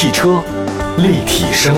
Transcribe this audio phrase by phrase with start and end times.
[0.00, 0.40] 汽车
[0.98, 1.74] 立体声，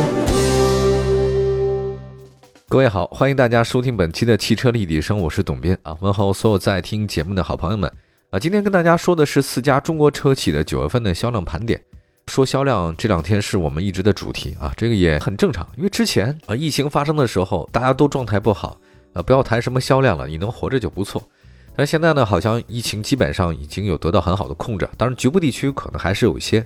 [2.68, 7.90] 各位好，欢迎大家收听本期的汽车立体声，我是董斌啊，问候所有在听节目的好朋友们
[8.28, 8.38] 啊。
[8.38, 11.80] 今天跟大家说的是四家中国车企的九月份的销量盘点。
[12.26, 18.78] 说销量这两天是我们一直的主题啊，这个也很正常，因为之前啊疫情发生的时候，大家都状态不好
[19.14, 21.26] 啊，不要谈什么销量了，你能活着就不错。
[21.74, 26.62] 但现在呢，好像疫情基本上已经有得到很好的控制，当然局部地区可能还是有一些。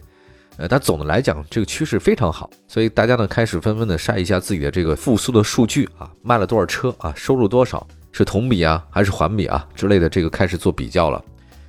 [0.56, 11.22] 呃，但总的来讲，这个趋势非常好，所以大家呢开始纷纷的晒一下自己的这个复苏的数据啊，卖了多少车啊，收入多少，是同比啊还是环比啊之类的，这个开始做比较了。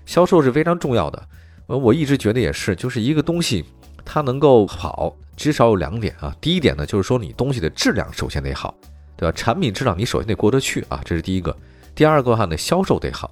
[0.06, 1.28] 销售是非常重要的，
[1.66, 3.66] 呃，我一直觉得也是，就是一个东西
[4.06, 6.36] 它能够好，至少有两点啊。
[6.40, 8.76] 第一点呢，就是说你东西的质量首先得好，
[9.18, 9.32] 对吧？
[9.36, 11.56] 产品质量你首先得过得去啊，这是第一个。
[11.96, 13.32] 第二个的话呢，销售得好，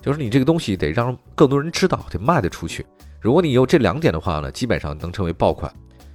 [0.00, 2.86] 就是你这个东西得让更多人知道，得卖得出去。
[3.22, 5.72] 如果你有这两点的话呢，基本上能成为爆款。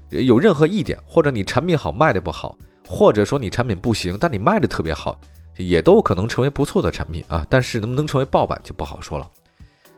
[0.09, 5.17] 有任何一点，或者你产品好卖的不好，或者说你产品不行，但你卖的特别好，
[5.55, 7.47] 也都可能成为不错的产品啊。
[7.49, 9.25] 但是能不能成为爆版就不好说了。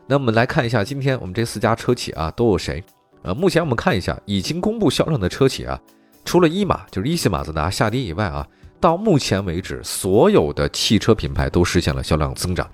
[0.06, 2.82] 那我们来看一下，今天我们这四家车企啊都有谁？
[3.22, 5.80] 呃，目前我们看一下已经公布销量的车企啊，
[6.24, 8.46] 除了一马就是一汽马自达下跌以外啊，
[8.78, 12.70] 到目前为止所有的汽车品牌都实现了销量增长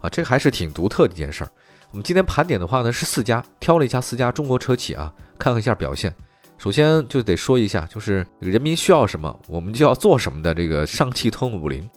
[0.00, 1.50] 啊，这还是挺独特的一件事儿。
[1.96, 6.14] 我们今天盘点的话呢，是四家，挑了一下四家中国车企啊，看看一下表现。
[6.58, 11.88] 首先就得说一下，就是人民需要什么，我们就要做什么的这个上汽通用五菱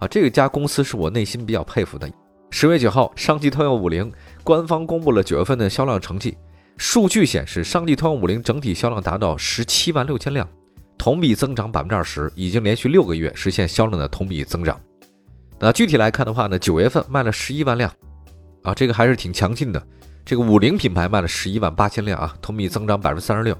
[0.00, 2.10] 啊，这家公司是我内心比较佩服的。
[2.50, 6.36] 十月九号，上汽通用五菱官方公布了九月份的销量成绩，
[6.76, 10.48] 数据显示，上汽通用五菱整体销量达到十七万六千辆，
[10.98, 14.80] 同比增长百分之二十，已经连续六个月实现销量的同比增长。
[15.60, 17.88] 那具体来看的话呢，九月份卖了十一万辆。
[18.64, 19.80] 啊，这个还是挺强劲的。
[20.24, 23.56] 这个五菱品牌卖了十一万八千辆啊，同比增长百分之三十六。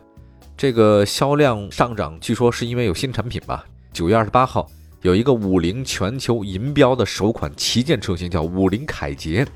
[0.57, 3.65] 这个销量上涨，据说是因为有新产品吧。
[3.93, 4.67] 九月二十八号，
[5.03, 9.47] 有一个五菱全球银标的首款旗舰车型叫五菱凯捷，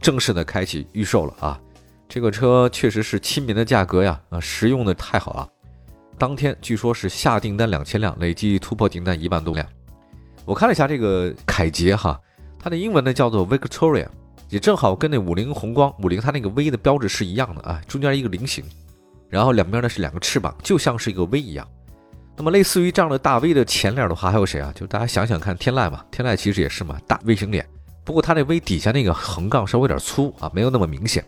[0.00, 1.58] 正式的开启预售了啊。
[2.06, 5.48] 这个车确实是亲民的价格呀，啊，实用的太好了。
[6.18, 9.66] 当天据说是下订单两千辆，累计突破订单一万多辆。
[10.44, 12.20] 我看了一下这个凯捷哈，
[12.58, 14.06] 它的英文呢叫做 Victoria。
[14.50, 18.64] 也正好跟那五菱宏光五菱它那个 V 的标志是一样的啊，中间一个菱形，
[19.28, 21.66] 然后两边呢是两个翅膀，就像是一个 V 一样。
[22.36, 24.72] 那么类似于这样的大 V 的前脸的话，还有谁啊？
[24.74, 27.66] 就大家想想看，天籁嘛，天籁其实也是嘛，大 V 型脸，
[28.04, 31.24] 不过它那 V 底下那个横杠稍微有点粗啊，没有那么明显。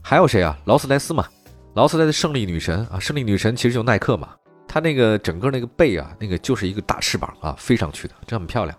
[0.00, 0.58] 还有谁啊？
[0.64, 1.26] 劳斯莱斯嘛，
[1.74, 4.30] 劳斯莱斯胜利女神啊，胜利女神其实就耐克嘛，
[4.66, 8.76] 它那个整个那个背啊，那个就是一个大翅膀啊，飞上去的，这很漂亮。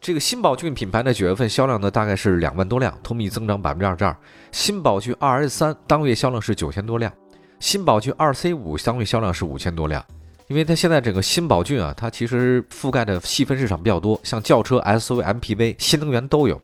[0.00, 4.16] 这个新宝骏品牌的九月份销量呢，大概是两万多辆，同比增长百分之二十二。
[4.52, 7.12] 新宝骏 RS 三当月销量是九千多辆，
[7.58, 10.04] 新宝骏 RC 五当月销量是五千多辆。
[10.46, 16.60] 因为它现在整个新宝骏啊，它其实覆盖的细分市场比较多，像轿车、SUV、MPV、新能源都有。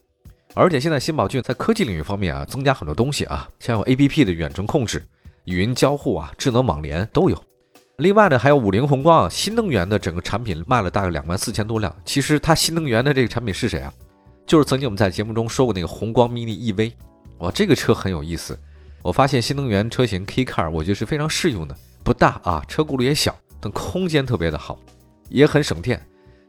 [0.54, 5.04] 而且现在新宝骏在科技领域方面啊，增加很多东西啊，像有 APP 的远程控制、
[5.47, 7.44] 语音交互啊、智能网联都有。
[8.02, 11.94] 另外呢，还有五菱宏光啊，新能源的整个产品卖了大概两万四千多辆。
[12.04, 13.94] 其实它新能源的这个产品是谁啊？
[14.44, 16.92] 就是曾经我们在节目中说过那个宏光 mini EV，
[17.38, 18.58] 哇，这个车很有意思。
[19.02, 24.76] 我发现新能源车型 K Car，我觉得是非常适用的，不大啊，车轱辘也小，但空间特别的好，
[25.28, 26.04] 也很省电。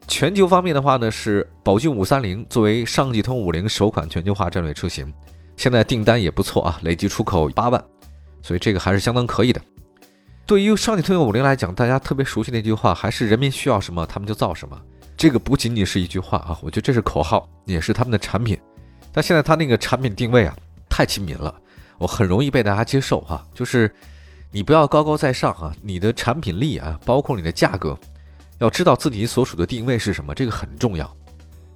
[0.08, 5.14] 全球方面的话呢，是宝骏五三零作为上汽通五菱首款全球化战略车型，
[5.56, 7.80] 现在订单也不错啊，累计出口八万，
[8.42, 9.60] 所以这个还是相当可以的。
[10.46, 14.78] 对于上汽通用五菱来讲，大家特别熟悉那句话还是“人民需要什么，他们就造什么”。
[15.16, 18.58] 这个不仅仅是一句话啊，我觉得这是口号，也是他们的产品。
[19.10, 20.54] 但现在他那个产品定位啊，
[20.90, 21.54] 太亲民了，
[21.96, 23.46] 我很容易被大家接受哈。
[23.54, 23.90] 就是
[24.50, 27.96] 你不要高高在上啊，你的产品力啊，包括你的价格，
[28.58, 31.10] 要知道自己所属的定位是什么，这个很重要。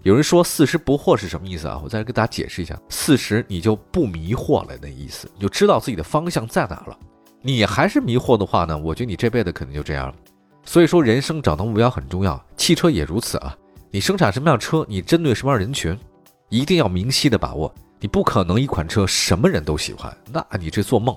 [0.03, 1.81] 有人说“四十不惑”是什么意思啊？
[1.83, 6.98] 我再给大家解释一下：四十你就不迷惑了，那意思，你就知道自己的方向在哪了。
[7.41, 8.77] 你还是迷惑的话呢？
[8.77, 10.15] 我觉得你这辈子肯定就这样了。
[10.65, 13.57] 所以说，人生找到目标很重要，汽车也如此啊。
[13.91, 15.99] 你生产什么样车，你针对什么样人群，
[16.49, 17.73] 一定要明晰的把握。
[18.01, 21.17] 你不可能一款车什么人都喜欢，那你这做梦。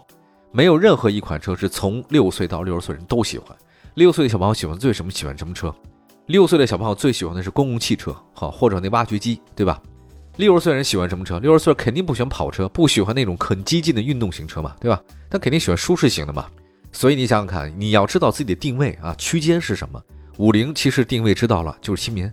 [0.51, 3.55] 没有任何一款车是从六岁到六十岁人都喜欢。
[3.95, 5.11] 六岁的小朋友喜欢最什么？
[5.11, 5.73] 喜欢什么车？
[6.27, 9.81] 六岁的小朋友最喜欢的是公共汽车，好或者那挖掘机，对吧？
[10.37, 11.39] 六十岁人喜欢什么车？
[11.39, 15.01] 六十岁肯定不喜欢跑车，不喜欢那种很激进的运动型车嘛，对吧？
[15.29, 16.47] 他肯定喜欢舒适型的嘛。
[16.91, 20.01] 所以你想想看，你要知道自己的定位啊，区间是什么？
[20.37, 22.31] 五菱其实定位知道了，就是亲民。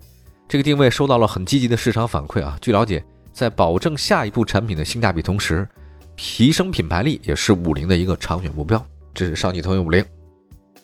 [0.49, 2.57] 这个定位收到了很积极的市场反馈啊。
[2.61, 5.69] 据了解，在保证下一步产品的性价比同时，
[6.17, 8.83] 提升品牌力也是五菱的一个长远目标。
[9.13, 10.05] 这是上汽通用五菱。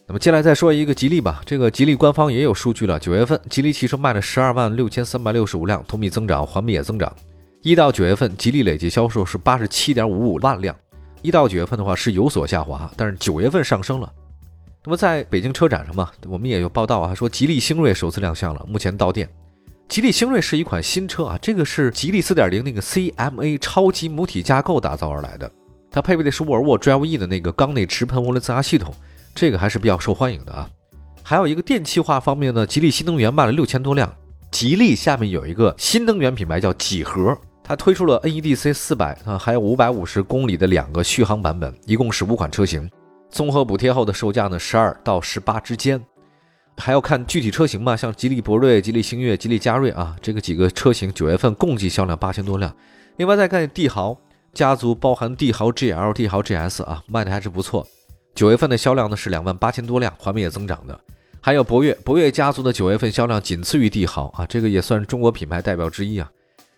[0.06, 7.10] 那么接下来再说一个吉利吧，这个吉利官方也有数据了，九月份吉利汽车卖了十二万六千三百六十五辆，同比增长，环比也增长。
[7.62, 10.76] 一到九月份，吉利累计销售是八十七点五五万辆。
[11.22, 14.12] 一到九月份的话是有所下滑，但是九月份上升了。
[14.84, 19.26] 那么在北京车展上嘛，我们也有报道啊，说吉利星瑞首次亮相了，目前到店。
[19.88, 25.50] 吉利星瑞是一款新车啊，这个是吉利四点零那个 CMA 超级母体架构打造而来的，
[25.90, 28.94] 它配备的是沃尔沃 Drive E 的那个缸内直喷涡轮增压系统，
[29.34, 30.68] 这个还是比较受欢迎的啊。
[31.22, 34.14] 还有一个电气化方面呢，吉利新能源卖了六千多辆。
[34.50, 37.36] 吉利下面有一个新能源品牌叫几何。
[37.66, 42.90] 它推出了 NEDC 四百啊，还有五百五十公里的两个续航版本，一共是五款车型，
[43.30, 45.98] 综合补贴后的售价呢十二到十八之间，
[46.76, 52.70] 还要看具体车型嘛，像吉利博瑞、吉利星越、吉利嘉瑞啊，这个几个车型九月份共计销量八千多辆。
[53.16, 54.14] 另外再看帝豪
[54.52, 57.86] 家族，包含帝豪 GL、帝豪 GS 啊，卖的还是不错，
[58.34, 60.98] 九月份的销量呢是两万八千多辆，环比也增长的。
[61.40, 66.30] 还有博越，博越家族的九月份销量仅次于帝豪啊，这个也算中国品牌代表之一啊。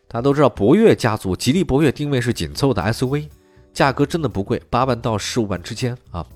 [0.08, 3.28] 大家都知道，博越家族吉利博越定位是紧凑的 SUV，
[3.72, 6.26] 价格真的不贵，八万到十五万之间啊。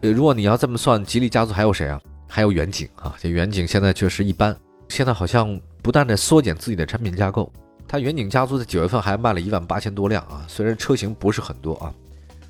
[0.00, 2.00] 呃，如果你要这么算，吉利家族还有谁啊？
[2.28, 3.14] 还有远景啊。
[3.20, 4.56] 这远景现在确实一般，
[4.88, 7.52] 现在好像不断的缩减自己的产品架构。
[7.86, 11.92] 它远景家族在九月份还卖了一万八千多辆啊，虽然车型不是很多啊。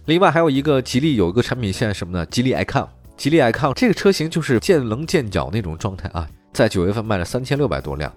[0.07, 2.27] 另外还有一个吉利有一个产品线什么呢？
[2.27, 8.13] 吉利 icon，吉利 icon 这个车型就是见棱见角那种状态啊，在九月份卖了三千六百多辆。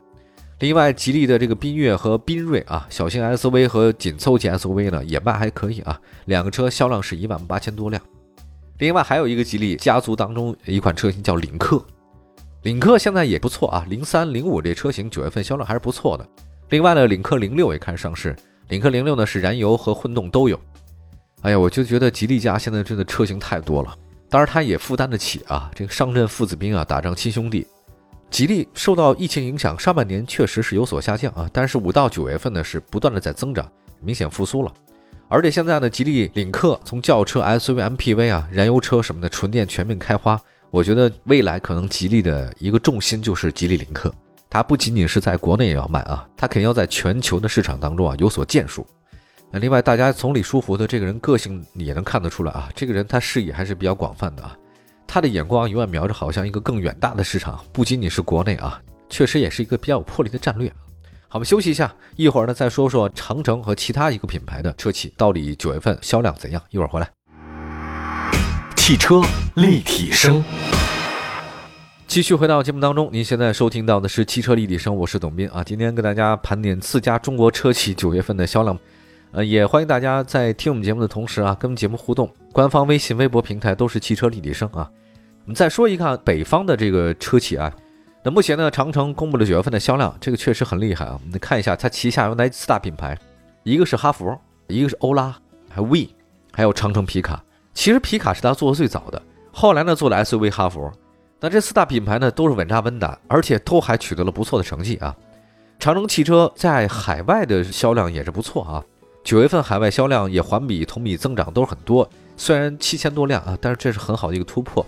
[0.59, 5.99] 另外，吉利的这个缤越和缤瑞啊，小型 SUV 和紧凑级 SUV 呢，也卖还可以啊。
[6.25, 8.01] 两个车销量是一万八千多辆。
[8.77, 11.83] 另外还有一个吉利家族当中一款车型叫领克，
[12.61, 16.25] 领克现在也不错啊，零三零五这车型九月份销量还是不错的。
[16.69, 18.33] 另外呢，领克零六也开始上市，
[18.69, 20.57] 领克零六呢是燃油和混动都有。
[21.43, 23.93] 哎呀，我就觉得吉利家现在真的车型太多了，
[24.29, 25.69] 当然它也负担得起啊。
[25.75, 27.67] 这个上阵父子兵啊，打仗亲兄弟。
[28.29, 33.69] 吉利受到疫情影响，上半年确实是有所下降啊，但是五到九月份呢是不断的在增长，
[34.01, 34.73] 明显复苏了。
[35.27, 40.39] 而且现在呢，吉利领克从轿车、SUV、MPV 啊、燃油车什么的纯电全面开花，
[40.71, 44.13] 我觉得未来可能吉利的一个重心就是吉利领克，
[44.49, 48.87] 它不仅仅是在国内也要卖啊，它肯定要在全球的市场当中啊有所建树。
[49.55, 54.57] 那另外，大家从李书福的这个人个性也能看得出来啊，这个人他视野还是比较广泛的啊。
[55.05, 60.67] 他的眼光永远瞄着好像一个更远大的市场，不仅仅是国内啊，确实也是一个比较有魄力的战略。
[61.27, 66.59] 好，我们休息一下，一会儿呢再说说长城和其他一个品牌的车企到底九月份销量怎样。
[66.71, 67.07] 一会儿回来。
[68.75, 69.21] 汽车
[69.53, 70.43] 立体声，
[72.07, 75.63] 继续回到节目当中，您现在收听到的是汽车立体声，我是董斌啊。
[75.63, 78.75] 今天跟大家盘点四家中国车企九月份的销量。
[79.33, 82.31] 呃，也欢迎大家在听我们节目的同时啊，跟我们节目互动。
[82.51, 84.87] 官方微信、微博平台都是汽车立体声啊。
[85.45, 87.73] 我们再说一看北方的这个车企啊，
[88.23, 91.19] 那目前呢，长城公布了九月份的销量，这个确实很厉害啊。
[91.19, 93.17] 我们看一下，它旗下有哪四大品牌？
[93.63, 94.37] 一个是哈弗，
[94.67, 95.35] 一个是欧拉，
[95.67, 96.09] 还有 V，
[96.51, 97.43] 还有长城皮卡。
[97.73, 99.19] 其实皮卡是它做的最早的，
[99.51, 100.91] 后来呢做了 SUV 哈弗。
[101.39, 105.15] 那这四大品牌呢都是稳扎稳打，而且都还取得了不错的成绩啊。
[105.79, 108.85] 长城汽车在海外的销量也是不错啊，
[109.23, 114.85] 九月份海外销量也环比、同比增长都是很多，虽然七千多辆啊，但是这是很好的一个突破。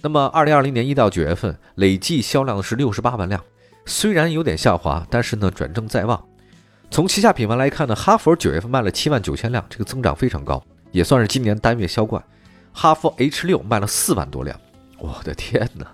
[0.00, 3.42] 那么，二零二零年一到九月份累计销量是六十八万辆，
[3.86, 6.22] 虽然有点下滑，但是呢转正在望。
[6.90, 12.22] 从旗下品牌来看呢，哈弗九月份卖了七万九千辆，这个增长非常高，也算是今年单月销冠。
[12.72, 14.58] 哈弗 H 六卖了四万多辆，
[14.98, 15.86] 我的天哪！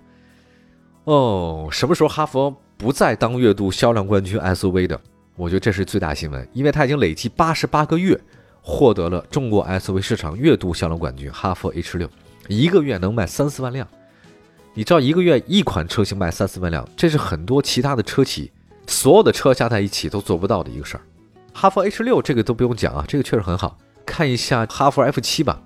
[1.04, 5.00] 哦，什么时候哈弗不再当月度销量冠军 SUV 的？
[5.36, 8.18] 我觉得这是最大新闻，因为它已经累计八十八个月
[8.62, 11.30] 获得了中国 SUV 市场月度销量冠军。
[11.32, 12.08] 哈弗 H 六。
[12.46, 13.88] 一个月能卖三四万辆，
[14.74, 18.52] 你知道一个月一款车型卖三四万辆，这是很多其他的车企
[18.86, 21.00] 所有的车加在一起都做不到的一个事儿。
[21.54, 23.78] 哈弗 H 六这个都不用讲啊，这个确实很好。
[24.04, 25.58] 看一下哈弗 F 七吧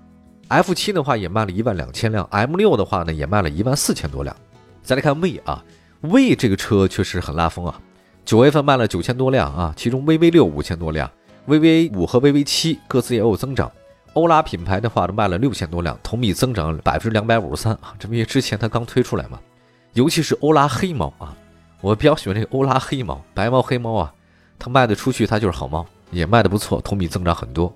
[0.47, 4.33] ，F 七的话也卖了一万两千辆，M 六的话呢也卖了一万四千多辆。
[4.81, 5.61] 再来看 V 啊
[5.99, 7.81] ，V 这个车确实很拉风啊，
[8.29, 11.09] 九月份卖了九千多辆啊，其中 VV 六五千多辆
[11.47, 13.71] ，VV 五和 VV 七各自也有增长。
[14.13, 17.95] 欧拉品牌的话，都卖了六千多辆，同比增长百分之两百五十三啊！
[17.97, 19.39] 这不因为之前它刚推出来嘛，
[19.93, 21.35] 尤其是欧拉黑猫啊，
[21.81, 24.13] 我比较喜欢这个欧拉黑猫，白猫黑猫啊，
[24.59, 27.75] 它卖得出去，它就是好猫，也卖得不错，同比增长很多。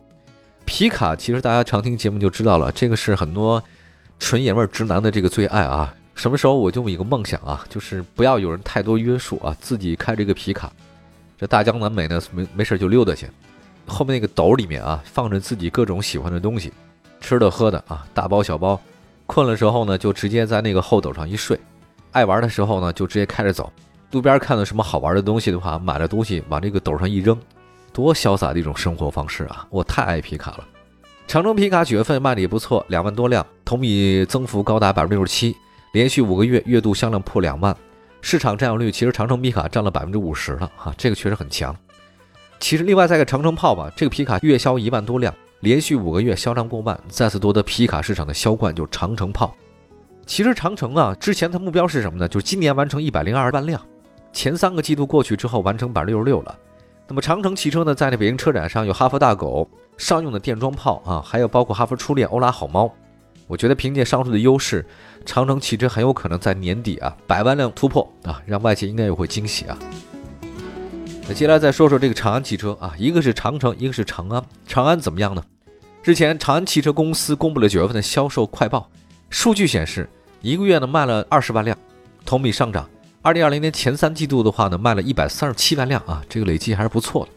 [0.65, 3.59] 皮卡其实大家常听节目就知道了，这个是很多
[4.19, 5.91] 纯爷们儿直男的这个最爱啊。
[6.15, 10.71] 什么时候我就有一个梦想啊，就是不要有人太多约束啊，自己开这个皮卡，
[11.37, 13.27] 这大江南北呢，没没事就溜达去。
[13.85, 16.71] 后面那个斗里面啊，放着自己各种喜欢的东西，
[17.19, 18.79] 吃的喝的啊，大包小包，
[19.25, 21.57] 困了时候呢，就直接在那个后斗上一睡；
[22.11, 23.71] 爱玩的时候呢，就直接开着走。
[24.11, 27.35] 路边看到什么好玩的东西的话，买了东西往这个斗上一扔，
[27.91, 29.65] 多潇洒的一种生活方式啊！
[29.71, 30.67] 我太爱皮卡了。
[31.27, 35.55] 长城皮卡九月份卖的也不错，两万多辆，同比增幅高达百分之六十七，
[35.93, 37.75] 连续五个月月度销量破两万，
[38.19, 41.75] 市场占有率其实长城皮卡占了百分之五十了哈，这个确实很强。
[42.59, 49.55] 其实另外再个长城炮吧，这个皮卡月销一万多辆，连续五个月销量过万，再次夺得皮卡市场的销冠，就是长城炮。
[50.25, 52.27] 其实长城啊，之前它目标是什么呢？
[52.27, 53.79] 就是今年完成一百零二万辆。
[54.31, 56.57] 前三个季度过去之后，完成百分之六十六了。
[57.07, 62.91] 那么长城汽车呢，在那北京车展上有哈佛大狗商用的电装炮啊，还有包括哈佛初恋欧拉好猫。
[63.45, 64.83] 我觉得凭借上述的优势，
[65.25, 69.77] 长城汽车很有可能在年底啊百万辆突破啊，让外界应该也会惊喜啊。
[71.27, 74.43] 那接下来再说说这个长安汽车啊，一个是长城，一个是长安。
[74.67, 75.43] 长安怎么样呢？
[76.03, 78.89] 日前长安汽车公司公布了九月份的销售快报，
[79.29, 80.09] 数据显示，
[80.41, 81.77] 一个月呢卖了二十万辆，
[82.25, 82.89] 同比上涨。
[83.21, 87.31] 二零二零年前三季度的话呢，卖了一百三十七万辆啊，这个累计还是不错的。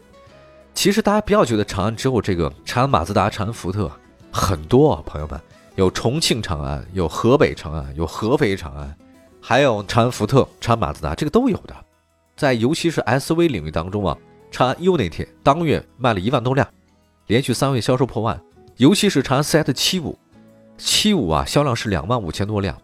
[0.73, 3.89] 其实大家不要觉得长安只有这个长安马自达、长安福特，
[4.29, 5.39] 很多啊，朋友们，
[5.77, 8.97] 有重庆长安，有河北长安，有合肥长安，
[9.39, 11.75] 还有长安福特、长安马自达，这个都有的。
[12.35, 14.17] 在尤其是 SUV 领域当中啊，
[14.49, 16.67] 长安 UNI-T 当月卖了一万多辆，
[17.27, 18.41] 连续三月销售破万。
[18.77, 20.17] 尤其是长安 CS 七五，
[20.79, 22.75] 七五啊销量是两万五千多辆，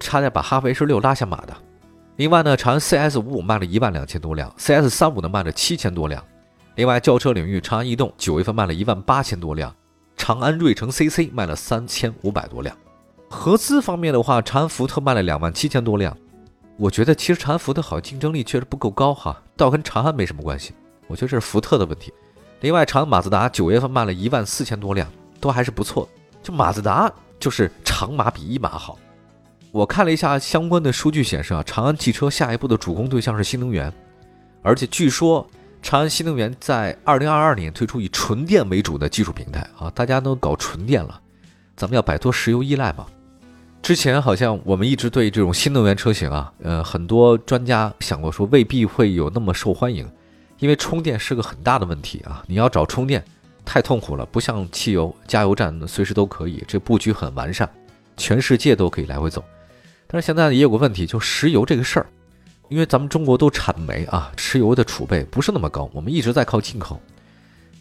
[0.00, 1.56] 差点把哈弗 H 六拉下马的。
[2.16, 6.20] 另外呢，长安 CS 五五卖了一万两千多辆，CS 三五呢卖了七千多辆。
[6.74, 9.72] 另外，轿车领域，长安逸动九月份卖了一万八千多辆，
[10.20, 12.76] 长安睿城 CC 卖了三千五百多辆。
[13.30, 16.14] 合资方面的话，长安福特卖了两万七千多辆。
[16.76, 20.74] 我觉得其实长安福特好像竞争力确实不够高哈，倒跟长安没什么关系。
[21.06, 22.12] 我觉得这是福特的问题。
[22.60, 25.10] 另外，长安马自达九月份卖了一万四千多辆，
[25.40, 26.06] 都还是不错。
[26.42, 28.98] 就马自达就是长马比一马好。
[29.72, 33.90] 我看了一下相关的数据，显示啊，长安汽车下一步的主攻对象是新能源，
[34.60, 35.48] 而且据说
[35.82, 41.20] 长安新能源在二零二二年推出以纯电为主的技术平台啊，大家都搞纯电了，
[41.76, 43.06] 咱们要摆脱石油依赖嘛。
[43.82, 50.08] 之前好像我们一直对这种新能源车型啊，呃，很多专家想过说未必会有那么受欢迎，
[50.58, 53.24] 因为充电是个很大的问题啊，你要找充电
[53.64, 57.68] 太痛苦了，不像汽油加油站随时都可以，这布局很完善，
[58.18, 59.42] 全世界都可以来回走。
[60.06, 62.06] 但是现在也有个问题，就石油这个事儿，
[62.70, 67.00] 因为咱们中国都产煤啊，石油的储备不是那么高，我们一直在靠进口。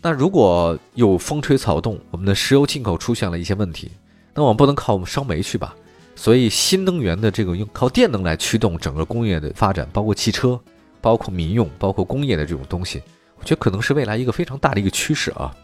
[0.02, 3.92] 那如果有风吹草动，我们的石油进口出现了一些问题，
[4.34, 5.76] 那我们不能靠我们烧煤去吧？
[6.16, 10.60] 所以新能源的这个用靠电能来驱动整个工业的发展，包括汽车，
[11.00, 13.00] 包括民用，包括工业的这种东西，
[13.38, 15.56] 我觉得可能是未来一个非常大的一个趋势啊。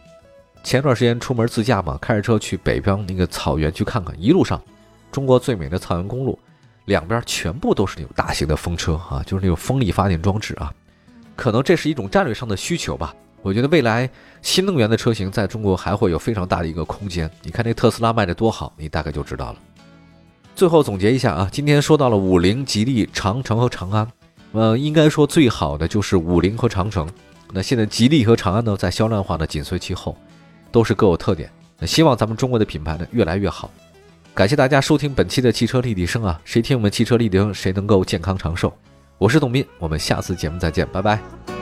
[0.64, 4.62] 前段时间出门自驾嘛，开着车去北方那个草原去看看，一路上
[5.12, 6.38] 中国最美的草原公路。
[6.86, 10.74] 两边全部都是那种大型的风车啊，就是那种风力发电装置啊，
[11.36, 13.14] 可能这是一种战略上的需求吧。
[13.42, 14.10] 我觉得未来
[14.42, 17.30] 新能源的车型在中国还会有非常大的一个空间。
[17.44, 19.60] 你看那特斯拉卖的多好，你大概就知道了。
[20.56, 24.08] 最后总结一下啊，今天说到了五菱、吉利、长城和长安，
[24.54, 27.08] 呃，应该说最好的就是五菱和长城。
[27.52, 30.18] 那现在吉利和长安呢，在销量化呢紧随其后，
[30.72, 31.50] 都是各有特点。
[31.78, 33.70] 那希望咱们中国的品牌呢越来越好。
[34.36, 36.38] 感谢大家收听本期的汽车立体声啊！
[36.44, 38.72] 谁听我们汽车立体声，谁能够健康长寿。
[39.18, 41.55] 我是董斌，我们下次节目再见，拜拜。